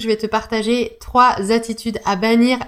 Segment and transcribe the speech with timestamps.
[0.00, 2.60] Je vais te partager trois attitudes à bannir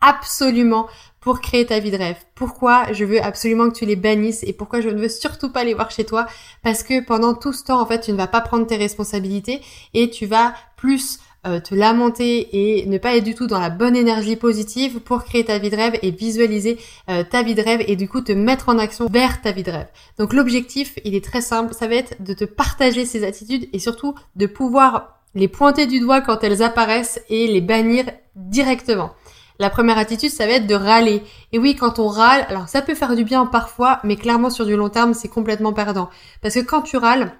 [0.00, 0.86] absolument
[1.20, 2.16] pour créer ta vie de rêve.
[2.34, 5.64] Pourquoi je veux absolument que tu les bannisses et pourquoi je ne veux surtout pas
[5.64, 6.24] les voir chez toi?
[6.62, 9.60] Parce que pendant tout ce temps, en fait, tu ne vas pas prendre tes responsabilités
[9.92, 13.68] et tu vas plus euh, te lamenter et ne pas être du tout dans la
[13.68, 16.78] bonne énergie positive pour créer ta vie de rêve et visualiser
[17.10, 19.62] euh, ta vie de rêve et du coup te mettre en action vers ta vie
[19.62, 19.88] de rêve.
[20.18, 23.78] Donc l'objectif, il est très simple, ça va être de te partager ces attitudes et
[23.78, 29.12] surtout de pouvoir les pointer du doigt quand elles apparaissent et les bannir directement.
[29.60, 31.22] La première attitude, ça va être de râler.
[31.52, 34.66] Et oui, quand on râle, alors ça peut faire du bien parfois, mais clairement sur
[34.66, 36.10] du long terme, c'est complètement perdant.
[36.42, 37.32] Parce que quand tu râles,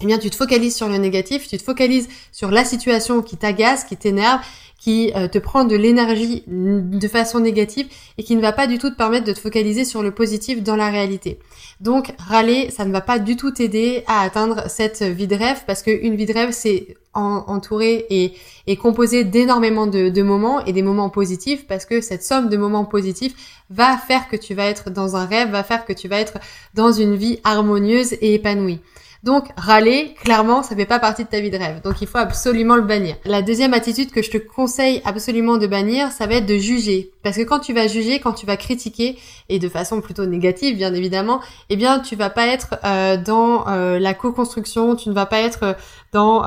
[0.00, 3.36] eh bien, tu te focalises sur le négatif, tu te focalises sur la situation qui
[3.36, 4.40] t'agace, qui t'énerve,
[4.78, 7.86] qui euh, te prend de l'énergie de façon négative
[8.18, 10.62] et qui ne va pas du tout te permettre de te focaliser sur le positif
[10.62, 11.38] dans la réalité.
[11.80, 15.62] Donc, râler, ça ne va pas du tout t'aider à atteindre cette vie de rêve
[15.66, 18.34] parce qu'une vie de rêve, c'est entouré et,
[18.66, 22.58] et composé d'énormément de, de moments et des moments positifs parce que cette somme de
[22.58, 23.34] moments positifs
[23.70, 26.38] va faire que tu vas être dans un rêve, va faire que tu vas être
[26.74, 28.80] dans une vie harmonieuse et épanouie.
[29.26, 31.82] Donc râler, clairement, ça fait pas partie de ta vie de rêve.
[31.82, 33.16] Donc il faut absolument le bannir.
[33.24, 37.10] La deuxième attitude que je te conseille absolument de bannir, ça va être de juger.
[37.24, 40.76] Parce que quand tu vas juger, quand tu vas critiquer, et de façon plutôt négative
[40.76, 45.14] bien évidemment, eh bien tu vas pas être euh, dans euh, la co-construction, tu ne
[45.14, 45.74] vas pas être euh,
[46.12, 46.44] dans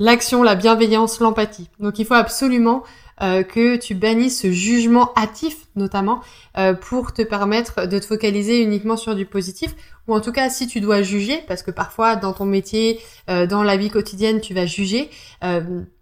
[0.00, 1.70] l'action, la bienveillance, l'empathie.
[1.78, 2.82] Donc il faut absolument
[3.20, 6.20] euh, que tu bannisses ce jugement hâtif notamment
[6.56, 9.74] euh, pour te permettre de te focaliser uniquement sur du positif.
[10.06, 12.98] Ou en tout cas si tu dois juger parce que parfois dans ton métier
[13.28, 15.10] euh, dans la vie quotidienne tu vas juger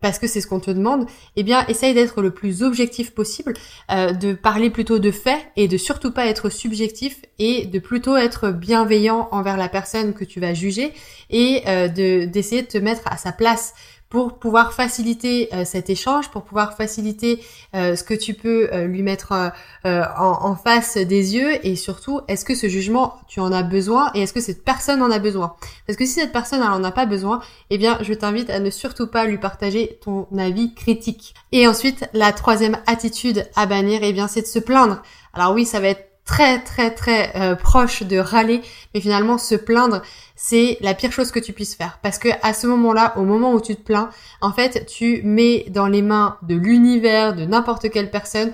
[0.01, 3.55] parce que c'est ce qu'on te demande eh bien essaye d'être le plus objectif possible
[3.91, 8.51] de parler plutôt de faits et de surtout pas être subjectif et de plutôt être
[8.53, 10.93] bienveillant envers la personne que tu vas juger
[11.31, 13.75] et de d'essayer de te mettre à sa place
[14.09, 17.43] pour pouvoir faciliter euh, cet échange, pour pouvoir faciliter
[17.75, 19.53] euh, ce que tu peux euh, lui mettre
[19.85, 24.23] en, face des yeux et surtout, est-ce que ce jugement, tu en as besoin et
[24.23, 25.55] est-ce que cette personne en a besoin?
[25.87, 27.41] Parce que si cette personne, elle en a pas besoin,
[27.71, 31.35] eh bien, je t'invite à ne surtout pas lui partager ton avis critique.
[31.53, 35.03] Et ensuite, la troisième attitude à bannir, eh bien, c'est de se plaindre.
[35.35, 38.61] Alors oui, ça va être très très très euh, proche de râler,
[38.93, 40.03] mais finalement se plaindre,
[40.35, 41.99] c'est la pire chose que tu puisses faire.
[42.03, 44.11] Parce que à ce moment-là, au moment où tu te plains,
[44.41, 48.53] en fait, tu mets dans les mains de l'univers, de n'importe quelle personne,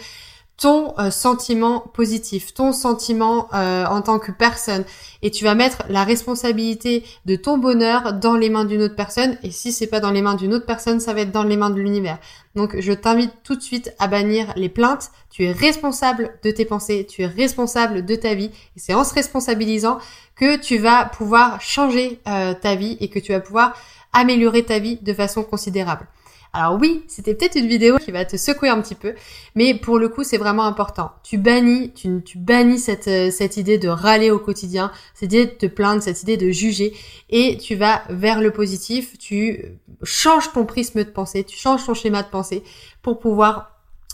[0.56, 4.84] ton euh, sentiment positif, ton sentiment euh, en tant que personne,
[5.22, 9.38] et tu vas mettre la responsabilité de ton bonheur dans les mains d'une autre personne.
[9.42, 11.56] Et si c'est pas dans les mains d'une autre personne, ça va être dans les
[11.56, 12.18] mains de l'univers.
[12.54, 15.10] Donc je t'invite tout de suite à bannir les plaintes.
[15.30, 19.04] Tu es responsable de tes pensées, tu es responsable de ta vie, et c'est en
[19.04, 19.98] se responsabilisant
[20.36, 23.74] que tu vas pouvoir changer euh, ta vie et que tu vas pouvoir
[24.12, 26.06] améliorer ta vie de façon considérable.
[26.54, 29.14] Alors oui, c'était peut-être une vidéo qui va te secouer un petit peu,
[29.54, 31.12] mais pour le coup, c'est vraiment important.
[31.22, 35.52] Tu bannis, tu, bannis cette, euh, cette idée de râler au quotidien, cette idée de
[35.52, 36.92] te plaindre, cette idée de juger,
[37.30, 39.64] et tu vas vers le positif, tu
[40.02, 42.62] changes ton prisme de pensée, tu changes ton schéma de pensée
[43.00, 43.71] pour pouvoir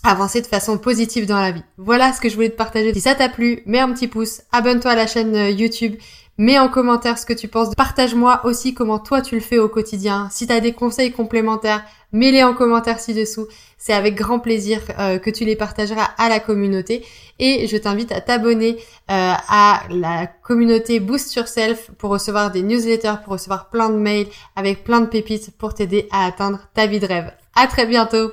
[0.09, 1.65] avancer de façon positive dans la vie.
[1.77, 2.93] Voilà ce que je voulais te partager.
[2.95, 5.97] Si ça t'a plu, mets un petit pouce, abonne-toi à la chaîne euh, YouTube
[6.41, 7.75] Mets en commentaire ce que tu penses.
[7.75, 10.29] Partage-moi aussi comment toi tu le fais au quotidien.
[10.31, 13.49] Si tu as des conseils complémentaires, mets-les en commentaire ci-dessous.
[13.77, 17.05] C'est avec grand plaisir euh, que tu les partageras à la communauté.
[17.41, 18.77] Et je t'invite à t'abonner
[19.11, 24.29] euh, à la communauté Boost Yourself pour recevoir des newsletters, pour recevoir plein de mails
[24.55, 27.33] avec plein de pépites pour t'aider à atteindre ta vie de rêve.
[27.57, 28.27] À très bientôt